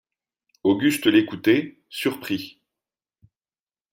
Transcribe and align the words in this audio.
Auguste 0.63 1.05
l'écoutait, 1.05 1.77
surpris. 1.91 2.59